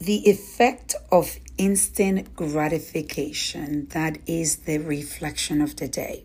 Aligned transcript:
the 0.00 0.28
effect 0.28 0.94
of 1.10 1.38
instant 1.56 2.34
gratification 2.36 3.86
that 3.88 4.18
is 4.26 4.56
the 4.58 4.78
reflection 4.78 5.60
of 5.60 5.76
the 5.76 5.88
day. 5.88 6.24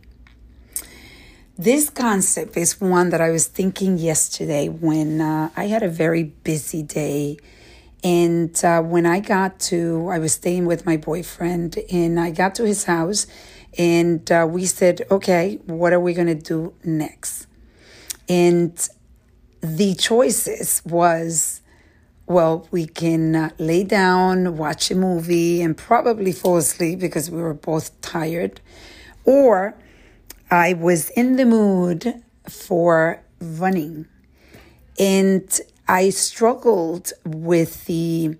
This 1.57 1.89
concept 1.89 2.57
is 2.57 2.81
one 2.81 3.09
that 3.09 3.21
I 3.21 3.29
was 3.29 3.47
thinking 3.47 3.97
yesterday 3.97 4.69
when 4.69 5.21
uh, 5.21 5.49
I 5.55 5.65
had 5.67 5.83
a 5.83 5.89
very 5.89 6.23
busy 6.23 6.81
day. 6.81 7.37
And 8.03 8.53
uh, 8.65 8.81
when 8.81 9.05
I 9.05 9.19
got 9.19 9.59
to, 9.71 10.09
I 10.11 10.19
was 10.19 10.33
staying 10.33 10.65
with 10.65 10.85
my 10.85 10.97
boyfriend, 10.97 11.77
and 11.91 12.19
I 12.19 12.31
got 12.31 12.55
to 12.55 12.65
his 12.65 12.83
house, 12.83 13.27
and 13.77 14.29
uh, 14.29 14.45
we 14.49 14.65
said, 14.65 15.03
okay, 15.09 15.59
what 15.65 15.93
are 15.93 15.99
we 16.01 16.13
going 16.13 16.27
to 16.27 16.35
do 16.35 16.73
next? 16.83 17.47
And 18.27 18.75
the 19.61 19.95
choices 19.95 20.81
was 20.85 21.61
well, 22.33 22.67
we 22.71 22.85
can 22.87 23.35
uh, 23.35 23.49
lay 23.59 23.83
down, 23.83 24.57
watch 24.57 24.91
a 24.91 24.95
movie, 24.95 25.61
and 25.61 25.77
probably 25.77 26.31
fall 26.31 26.57
asleep 26.57 26.99
because 26.99 27.29
we 27.29 27.41
were 27.41 27.53
both 27.53 27.99
tired. 28.01 28.59
Or 29.23 29.75
I 30.49 30.73
was 30.73 31.09
in 31.11 31.35
the 31.35 31.45
mood 31.45 32.23
for 32.49 33.23
running. 33.39 34.07
And 34.99 35.59
I 35.87 36.09
struggled 36.09 37.13
with 37.25 37.85
the 37.85 38.37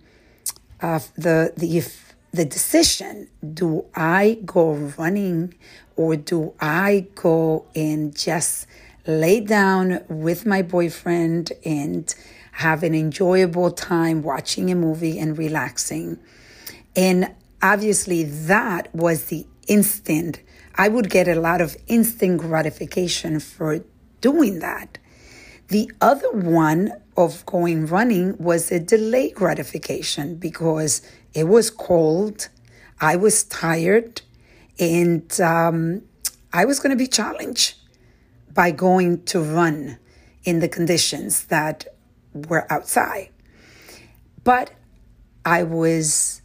uh, 0.81 0.99
the 1.15 1.53
the 1.55 1.83
the 2.31 2.45
decision: 2.45 3.29
Do 3.53 3.85
I 3.95 4.39
go 4.45 4.73
running, 4.97 5.53
or 5.95 6.15
do 6.15 6.53
I 6.59 7.07
go 7.15 7.65
and 7.75 8.15
just 8.17 8.67
lay 9.05 9.39
down 9.39 10.03
with 10.07 10.45
my 10.45 10.61
boyfriend 10.61 11.51
and 11.65 12.13
have 12.53 12.83
an 12.83 12.93
enjoyable 12.93 13.71
time 13.71 14.21
watching 14.21 14.71
a 14.71 14.75
movie 14.75 15.17
and 15.19 15.37
relaxing. 15.37 16.19
And 16.95 17.33
obviously, 17.61 18.23
that 18.23 18.93
was 18.93 19.25
the 19.25 19.47
instant. 19.67 20.41
I 20.75 20.87
would 20.87 21.09
get 21.09 21.27
a 21.27 21.39
lot 21.39 21.61
of 21.61 21.75
instant 21.87 22.41
gratification 22.41 23.39
for 23.39 23.83
doing 24.21 24.59
that. 24.59 24.99
The 25.69 25.91
other 25.99 26.31
one 26.31 26.93
of 27.17 27.43
going 27.47 27.87
running 27.87 28.37
was 28.37 28.71
a 28.71 28.79
delayed 28.79 29.33
gratification 29.33 30.35
because 30.35 31.01
it 31.33 31.47
was 31.47 31.71
cold, 31.71 32.49
I 33.01 33.15
was 33.15 33.43
tired, 33.45 34.21
and 34.79 35.39
um, 35.41 36.03
I 36.51 36.65
was 36.65 36.79
going 36.79 36.91
to 36.91 36.95
be 36.95 37.07
challenged 37.07 37.75
by 38.53 38.69
going 38.69 39.23
to 39.25 39.41
run 39.41 39.97
in 40.43 40.59
the 40.59 40.67
conditions 40.67 41.45
that 41.45 41.87
were 42.33 42.71
outside. 42.71 43.29
But 44.43 44.71
I 45.45 45.63
was 45.63 46.41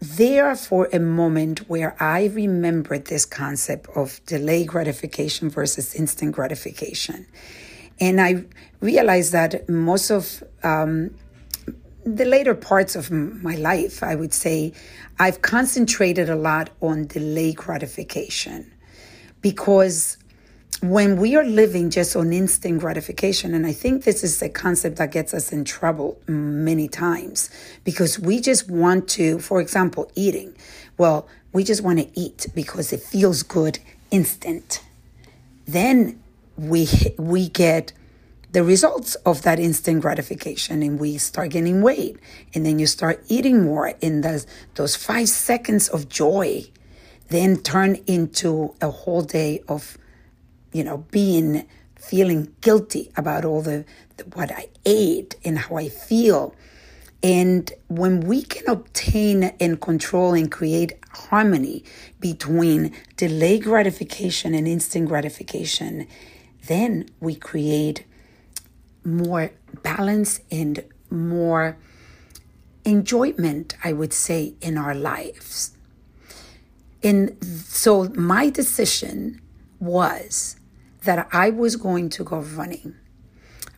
there 0.00 0.54
for 0.54 0.88
a 0.92 1.00
moment 1.00 1.68
where 1.68 1.96
I 2.00 2.26
remembered 2.26 3.06
this 3.06 3.24
concept 3.24 3.88
of 3.96 4.24
delay 4.26 4.64
gratification 4.64 5.50
versus 5.50 5.94
instant 5.94 6.32
gratification. 6.32 7.26
And 8.00 8.20
I 8.20 8.44
realized 8.80 9.32
that 9.32 9.68
most 9.68 10.10
of 10.10 10.44
um, 10.62 11.14
the 12.04 12.24
later 12.24 12.54
parts 12.54 12.94
of 12.94 13.10
my 13.10 13.56
life, 13.56 14.02
I 14.02 14.14
would 14.14 14.32
say, 14.32 14.72
I've 15.18 15.42
concentrated 15.42 16.30
a 16.30 16.36
lot 16.36 16.70
on 16.80 17.06
delay 17.06 17.52
gratification 17.52 18.72
because 19.40 20.16
when 20.80 21.16
we 21.16 21.34
are 21.34 21.44
living 21.44 21.90
just 21.90 22.14
on 22.14 22.32
instant 22.32 22.80
gratification, 22.80 23.52
and 23.52 23.66
I 23.66 23.72
think 23.72 24.04
this 24.04 24.22
is 24.22 24.40
a 24.42 24.48
concept 24.48 24.96
that 24.96 25.10
gets 25.10 25.34
us 25.34 25.52
in 25.52 25.64
trouble 25.64 26.20
many 26.28 26.88
times 26.88 27.50
because 27.84 28.18
we 28.18 28.40
just 28.40 28.70
want 28.70 29.08
to, 29.10 29.40
for 29.40 29.60
example, 29.60 30.10
eating. 30.14 30.54
Well, 30.96 31.26
we 31.52 31.64
just 31.64 31.82
want 31.82 31.98
to 31.98 32.20
eat 32.20 32.46
because 32.54 32.92
it 32.92 33.00
feels 33.00 33.42
good 33.42 33.80
instant. 34.10 34.82
Then 35.66 36.22
we 36.56 36.88
we 37.18 37.48
get 37.48 37.92
the 38.52 38.62
results 38.64 39.14
of 39.26 39.42
that 39.42 39.58
instant 39.58 40.00
gratification 40.00 40.82
and 40.82 40.98
we 40.98 41.18
start 41.18 41.50
gaining 41.50 41.82
weight 41.82 42.18
and 42.54 42.64
then 42.64 42.78
you 42.78 42.86
start 42.86 43.22
eating 43.28 43.62
more 43.62 43.92
and 44.00 44.24
those, 44.24 44.46
those 44.74 44.96
five 44.96 45.28
seconds 45.28 45.88
of 45.88 46.08
joy 46.08 46.64
then 47.28 47.58
turn 47.58 47.96
into 48.06 48.74
a 48.80 48.90
whole 48.90 49.20
day 49.20 49.62
of 49.68 49.98
you 50.72 50.84
know, 50.84 50.98
being 51.10 51.66
feeling 51.96 52.54
guilty 52.60 53.10
about 53.16 53.44
all 53.44 53.60
the, 53.62 53.84
the, 54.16 54.24
what 54.34 54.50
I 54.52 54.68
ate 54.84 55.36
and 55.44 55.58
how 55.58 55.76
I 55.76 55.88
feel. 55.88 56.54
And 57.22 57.72
when 57.88 58.20
we 58.20 58.42
can 58.42 58.68
obtain 58.68 59.44
and 59.58 59.80
control 59.80 60.34
and 60.34 60.50
create 60.50 60.92
harmony 61.10 61.84
between 62.20 62.94
delayed 63.16 63.64
gratification 63.64 64.54
and 64.54 64.68
instant 64.68 65.08
gratification, 65.08 66.06
then 66.66 67.08
we 67.18 67.34
create 67.34 68.04
more 69.04 69.50
balance 69.82 70.40
and 70.50 70.84
more 71.10 71.76
enjoyment, 72.84 73.76
I 73.82 73.92
would 73.92 74.12
say, 74.12 74.54
in 74.60 74.78
our 74.78 74.94
lives. 74.94 75.72
And 77.02 77.36
so 77.44 78.04
my 78.10 78.50
decision 78.50 79.40
was 79.80 80.57
that 81.04 81.28
I 81.32 81.50
was 81.50 81.76
going 81.76 82.10
to 82.10 82.24
go 82.24 82.38
running. 82.40 82.96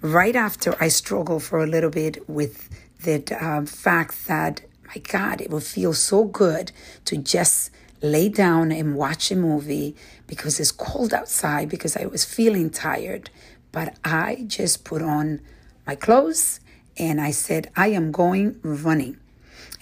Right 0.00 0.36
after 0.36 0.74
I 0.82 0.88
struggled 0.88 1.42
for 1.42 1.62
a 1.62 1.66
little 1.66 1.90
bit 1.90 2.28
with 2.28 2.68
the 3.02 3.22
uh, 3.40 3.66
fact 3.66 4.26
that, 4.26 4.62
my 4.86 4.98
God, 4.98 5.40
it 5.40 5.50
would 5.50 5.62
feel 5.62 5.92
so 5.92 6.24
good 6.24 6.72
to 7.04 7.16
just 7.16 7.70
lay 8.02 8.28
down 8.28 8.72
and 8.72 8.94
watch 8.94 9.30
a 9.30 9.36
movie 9.36 9.94
because 10.26 10.58
it's 10.58 10.72
cold 10.72 11.12
outside, 11.12 11.68
because 11.68 11.96
I 11.96 12.06
was 12.06 12.24
feeling 12.24 12.70
tired. 12.70 13.30
But 13.72 13.96
I 14.04 14.44
just 14.46 14.84
put 14.84 15.02
on 15.02 15.40
my 15.86 15.94
clothes 15.94 16.60
and 16.96 17.20
I 17.20 17.30
said, 17.30 17.70
I 17.76 17.88
am 17.88 18.10
going 18.10 18.58
running 18.62 19.18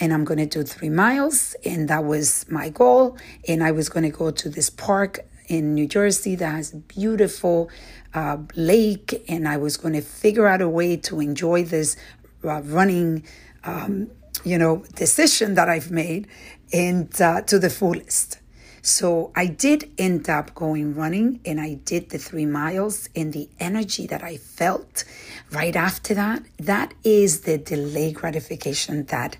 and 0.01 0.13
I'm 0.13 0.25
going 0.25 0.39
to 0.39 0.47
do 0.47 0.63
three 0.63 0.91
miles. 0.91 1.55
And 1.65 1.89
that 1.89 2.05
was 2.05 2.45
my 2.49 2.69
goal. 2.69 3.17
And 3.47 3.63
I 3.63 3.71
was 3.71 3.89
going 3.89 4.05
to 4.05 4.17
go 4.17 4.31
to 4.31 4.49
this 4.49 4.71
park 4.71 5.21
in 5.49 5.75
New 5.75 5.87
Jersey 5.87 6.37
that 6.37 6.55
has 6.55 6.73
a 6.73 6.77
beautiful 6.77 7.71
uh, 8.15 8.39
lake, 8.55 9.25
and 9.29 9.49
I 9.49 9.57
was 9.57 9.77
going 9.77 9.95
to 9.95 10.01
figure 10.01 10.47
out 10.47 10.61
a 10.63 10.69
way 10.69 10.97
to 10.99 11.21
enjoy 11.21 11.65
this 11.65 11.97
uh, 12.45 12.63
running, 12.63 13.25
um, 13.65 14.11
you 14.45 14.59
know, 14.59 14.85
decision 14.95 15.55
that 15.55 15.69
I've 15.69 15.91
made, 15.91 16.29
and 16.73 17.09
uh, 17.21 17.43
to 17.43 17.59
the 17.59 17.71
fullest. 17.71 18.39
So 18.83 19.33
I 19.35 19.47
did 19.47 19.91
end 19.99 20.31
up 20.31 20.55
going 20.55 20.95
running, 20.95 21.41
and 21.45 21.61
I 21.61 21.75
did 21.75 22.11
the 22.11 22.19
three 22.19 22.47
miles, 22.47 23.09
and 23.17 23.33
the 23.33 23.49
energy 23.59 24.07
that 24.07 24.23
I 24.23 24.37
felt 24.37 25.05
right 25.51 25.75
after 25.75 26.15
that, 26.15 26.43
that 26.59 26.95
is 27.03 27.41
the 27.41 27.59
delay 27.59 28.13
gratification 28.13 29.05
that 29.07 29.37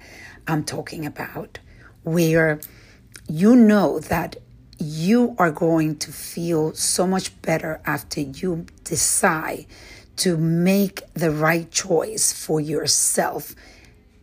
I'm 0.47 0.65
talking 0.65 1.07
about, 1.07 1.59
where 2.03 2.61
you 3.29 3.55
know 3.55 4.01
that 4.01 4.37
you 4.79 5.35
are 5.39 5.51
going 5.51 5.97
to 5.97 6.13
feel 6.13 6.73
so 6.75 7.07
much 7.07 7.41
better 7.43 7.81
after 7.85 8.21
you 8.21 8.67
decide 8.85 9.67
to 10.17 10.37
make 10.37 11.03
the 11.15 11.31
right 11.31 11.71
choice 11.71 12.33
for 12.33 12.61
yourself, 12.61 13.55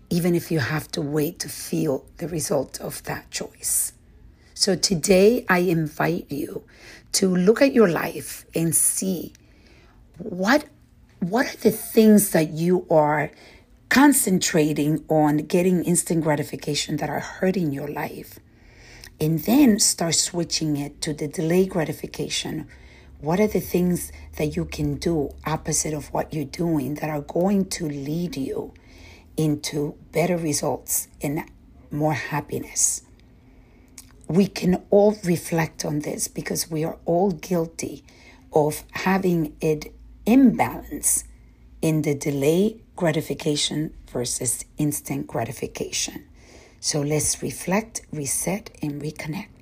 even 0.10 0.36
if 0.36 0.52
you 0.52 0.60
have 0.60 0.90
to 0.92 1.02
wait 1.02 1.40
to 1.40 1.50
feel 1.50 2.06
the 2.18 2.28
result 2.28 2.80
of 2.80 3.04
that 3.04 3.30
choice. 3.32 3.94
So 4.54 4.76
today, 4.76 5.46
I 5.50 5.60
invite 5.60 6.32
you 6.32 6.64
to 7.14 7.34
look 7.36 7.62
at 7.62 7.74
your 7.74 7.90
life 7.90 8.46
and 8.56 8.74
see 8.74 9.34
what, 10.18 10.66
what 11.20 11.54
are 11.54 11.58
the 11.58 11.72
things 11.72 12.32
that 12.32 12.52
you 12.52 12.86
are 12.90 13.32
concentrating 13.90 15.04
on 15.10 15.38
getting 15.38 15.84
instant 15.84 16.24
gratification 16.24 16.98
that 16.98 17.10
are 17.10 17.20
hurting 17.20 17.72
your 17.72 17.88
life 17.88 18.40
and 19.20 19.40
then 19.40 19.80
start 19.80 20.16
switching 20.16 20.78
it 20.78 21.02
to 21.02 21.14
the 21.14 21.28
delay 21.28 21.66
gratification. 21.66 22.68
What 23.20 23.40
are 23.40 23.48
the 23.48 23.62
things 23.62 24.12
that 24.38 24.56
you 24.56 24.66
can 24.66 24.96
do 24.96 25.32
opposite 25.46 25.94
of 25.94 26.12
what 26.14 26.34
you're 26.34 26.46
doing 26.46 26.96
that 26.96 27.10
are 27.10 27.22
going 27.22 27.66
to 27.70 27.88
lead 27.88 28.36
you 28.36 28.74
into 29.38 29.96
better 30.12 30.38
results 30.38 31.08
and 31.22 31.44
more 31.92 32.14
happiness? 32.14 33.02
We 34.28 34.48
can 34.48 34.84
all 34.90 35.18
reflect 35.24 35.86
on 35.86 36.00
this 36.00 36.28
because 36.28 36.70
we 36.70 36.84
are 36.84 36.98
all 37.06 37.32
guilty 37.32 38.04
of 38.52 38.84
having 38.92 39.56
an 39.62 39.82
imbalance 40.26 41.24
in 41.82 42.02
the 42.02 42.16
delay 42.16 42.82
gratification 42.96 43.94
versus 44.10 44.66
instant 44.78 45.28
gratification. 45.28 46.26
So 46.86 47.02
let's 47.02 47.42
reflect, 47.42 48.02
reset, 48.12 48.70
and 48.84 49.02
reconnect. 49.02 49.55